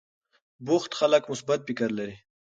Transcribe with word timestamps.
بوخت 0.65 0.91
خلک 0.99 1.23
مثبت 1.31 1.59
فکر 1.67 1.89
لري. 1.97 2.15